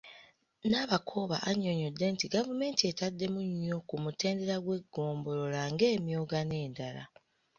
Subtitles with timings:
[0.69, 7.03] Nabakooba annyonnyodde nti gavumenti etaddemu nnyo ku mutendera gw'eggombolola ng'emyooga n'endala.